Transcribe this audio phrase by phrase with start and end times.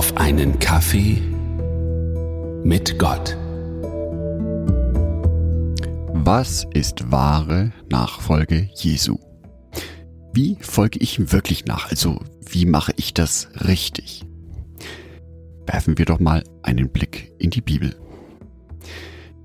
[0.00, 1.20] auf einen Kaffee
[2.64, 3.36] mit Gott.
[6.14, 9.18] Was ist wahre Nachfolge Jesu?
[10.32, 11.90] Wie folge ich ihm wirklich nach?
[11.90, 12.18] Also
[12.48, 14.24] wie mache ich das richtig?
[15.66, 17.94] Werfen wir doch mal einen Blick in die Bibel.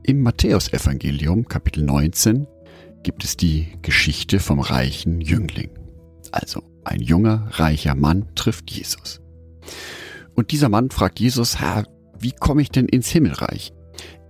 [0.03, 2.47] Im Matthäusevangelium Kapitel 19
[3.03, 5.71] gibt es die Geschichte vom reichen Jüngling.
[6.31, 9.19] Also ein junger, reicher Mann trifft Jesus.
[10.36, 11.86] Und dieser Mann fragt Jesus, Herr,
[12.20, 13.74] wie komme ich denn ins Himmelreich?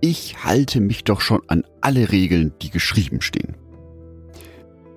[0.00, 3.56] Ich halte mich doch schon an alle Regeln, die geschrieben stehen.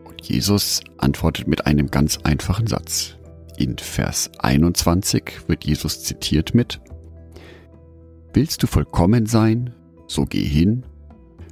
[0.05, 3.15] Und Jesus antwortet mit einem ganz einfachen Satz.
[3.57, 6.79] In Vers 21 wird Jesus zitiert mit,
[8.33, 9.73] Willst du vollkommen sein,
[10.07, 10.85] so geh hin,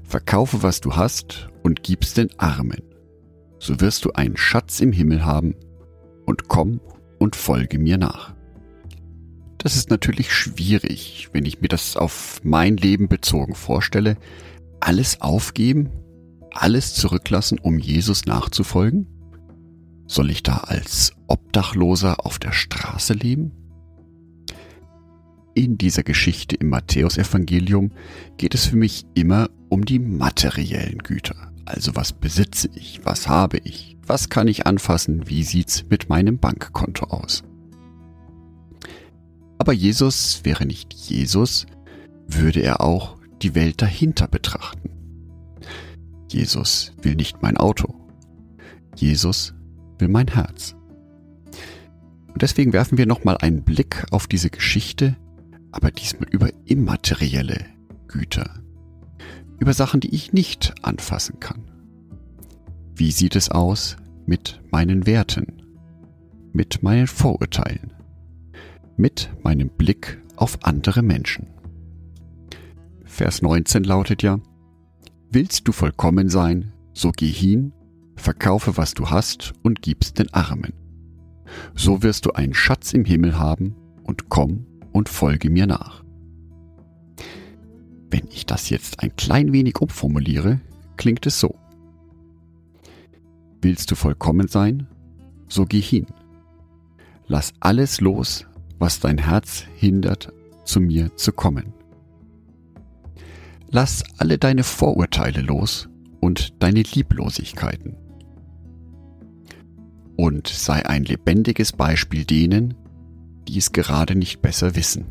[0.04, 2.84] verkaufe was du hast und gib's den Armen.
[3.60, 5.56] So wirst du einen Schatz im Himmel haben
[6.26, 6.80] und komm
[7.18, 8.37] und folge mir nach.
[9.58, 14.18] Das ist natürlich schwierig, wenn ich mir das auf mein Leben bezogen vorstelle.
[14.80, 15.90] Alles aufgeben,
[16.52, 19.08] alles zurücklassen, um Jesus nachzufolgen?
[20.06, 23.52] Soll ich da als Obdachloser auf der Straße leben?
[25.54, 27.92] In dieser Geschichte im Matthäusevangelium
[28.38, 31.52] geht es für mich immer um die materiellen Güter.
[31.66, 36.38] Also was besitze ich, was habe ich, was kann ich anfassen, wie sieht's mit meinem
[36.38, 37.44] Bankkonto aus?
[39.68, 41.66] Aber Jesus wäre nicht Jesus,
[42.26, 44.92] würde er auch die Welt dahinter betrachten.
[46.32, 47.94] Jesus will nicht mein Auto.
[48.96, 49.54] Jesus
[50.00, 50.74] will mein Herz.
[52.32, 55.18] Und deswegen werfen wir nochmal einen Blick auf diese Geschichte,
[55.74, 57.66] aber diesmal über immaterielle
[58.08, 58.50] Güter.
[59.60, 61.70] Über Sachen, die ich nicht anfassen kann.
[62.96, 65.62] Wie sieht es aus mit meinen Werten?
[66.54, 67.97] Mit meinen Vorurteilen?
[68.98, 71.48] Mit meinem Blick auf andere Menschen.
[73.06, 74.40] Vers 19 lautet ja,
[75.30, 77.74] Willst du vollkommen sein, so geh hin,
[78.16, 80.74] verkaufe was du hast und gib's den Armen.
[81.76, 86.04] So wirst du einen Schatz im Himmel haben und komm und folge mir nach.
[88.10, 90.62] Wenn ich das jetzt ein klein wenig umformuliere,
[90.96, 91.56] klingt es so.
[93.62, 94.88] Willst du vollkommen sein,
[95.50, 96.08] so geh hin.
[97.28, 98.46] Lass alles los,
[98.80, 100.32] was dein Herz hindert,
[100.64, 101.74] zu mir zu kommen.
[103.70, 105.90] Lass alle deine Vorurteile los
[106.20, 107.96] und deine Lieblosigkeiten.
[110.16, 112.74] Und sei ein lebendiges Beispiel denen,
[113.48, 115.06] die es gerade nicht besser wissen.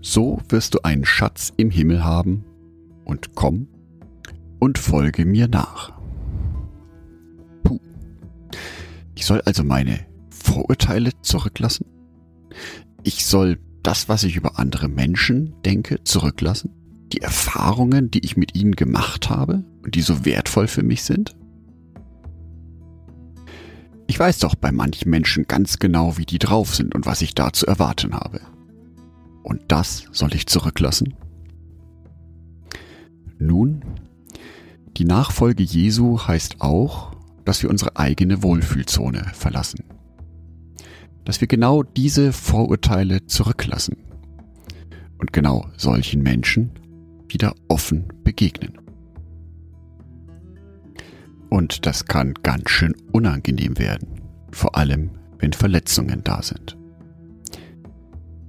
[0.00, 2.44] So wirst du einen Schatz im Himmel haben
[3.04, 3.68] und komm
[4.58, 5.92] und folge mir nach.
[7.62, 7.80] Puh.
[9.14, 11.86] Ich soll also meine Vorurteile zurücklassen?
[13.02, 16.74] Ich soll das, was ich über andere Menschen denke, zurücklassen?
[17.12, 21.34] Die Erfahrungen, die ich mit ihnen gemacht habe und die so wertvoll für mich sind?
[24.06, 27.34] Ich weiß doch bei manchen Menschen ganz genau, wie die drauf sind und was ich
[27.34, 28.40] da zu erwarten habe.
[29.42, 31.14] Und das soll ich zurücklassen?
[33.38, 33.84] Nun,
[34.96, 37.12] die Nachfolge Jesu heißt auch,
[37.44, 39.84] dass wir unsere eigene Wohlfühlzone verlassen
[41.28, 43.98] dass wir genau diese Vorurteile zurücklassen
[45.18, 46.70] und genau solchen Menschen
[47.28, 48.78] wieder offen begegnen.
[51.50, 54.22] Und das kann ganz schön unangenehm werden,
[54.52, 56.78] vor allem wenn Verletzungen da sind.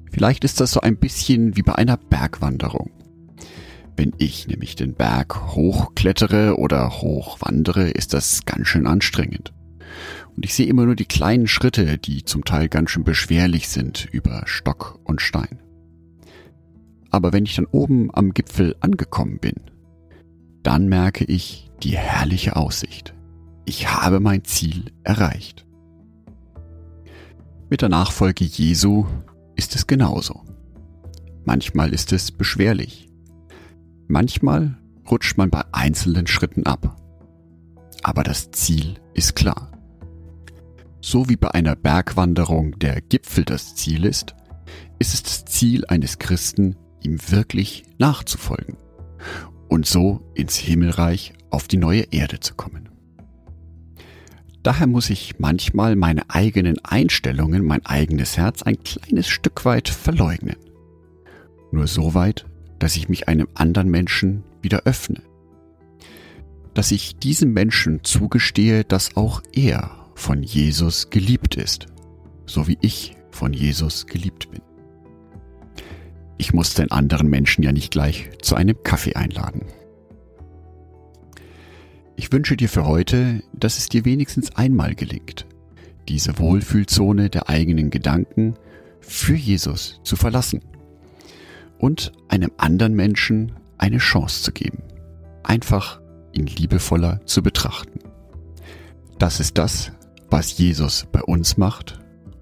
[0.10, 2.92] Vielleicht ist das so ein bisschen wie bei einer Bergwanderung.
[3.98, 9.52] Wenn ich nämlich den Berg hochklettere oder hochwandere, ist das ganz schön anstrengend.
[10.40, 14.08] Und ich sehe immer nur die kleinen Schritte, die zum Teil ganz schön beschwerlich sind
[14.10, 15.60] über Stock und Stein.
[17.10, 19.56] Aber wenn ich dann oben am Gipfel angekommen bin,
[20.64, 23.14] dann merke ich die herrliche Aussicht.
[23.66, 25.66] Ich habe mein Ziel erreicht.
[27.70, 29.08] Mit der Nachfolge Jesu
[29.58, 30.46] ist es genauso.
[31.44, 33.10] Manchmal ist es beschwerlich.
[34.08, 34.78] Manchmal
[35.12, 36.96] rutscht man bei einzelnen Schritten ab.
[38.04, 39.74] Aber das Ziel ist klar.
[41.02, 44.36] So wie bei einer Bergwanderung der Gipfel das Ziel ist,
[45.00, 48.76] ist es das Ziel eines Christen, ihm wirklich nachzufolgen
[49.70, 52.90] und so ins Himmelreich auf die neue Erde zu kommen.
[54.62, 60.58] Daher muss ich manchmal meine eigenen Einstellungen, mein eigenes Herz ein kleines Stück weit verleugnen.
[61.72, 62.46] Nur so weit,
[62.78, 65.22] dass ich mich einem anderen Menschen wieder öffne.
[66.74, 71.88] Dass ich diesem Menschen zugestehe, dass auch er von Jesus geliebt ist,
[72.46, 74.62] so wie ich von Jesus geliebt bin.
[76.38, 79.66] Ich muss den anderen Menschen ja nicht gleich zu einem Kaffee einladen.
[82.16, 85.46] Ich wünsche dir für heute, dass es dir wenigstens einmal gelingt,
[86.08, 88.56] diese Wohlfühlzone der eigenen Gedanken
[89.00, 90.62] für Jesus zu verlassen
[91.78, 94.84] und einem anderen Menschen eine Chance zu geben,
[95.44, 96.02] einfach
[96.34, 98.00] ihn liebevoller zu betrachten.
[99.18, 99.92] Das ist das,
[100.30, 102.00] was Jesus bei uns macht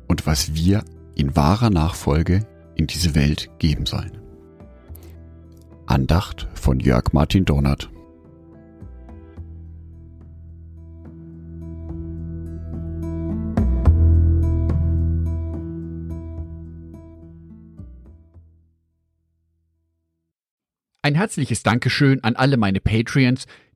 [0.07, 0.83] und was wir
[1.15, 2.45] in wahrer Nachfolge
[2.75, 4.17] in diese Welt geben sollen.
[5.85, 7.89] Andacht von Jörg Martin Donat
[21.07, 23.45] Ein herzliches Dankeschön an alle meine Patreons,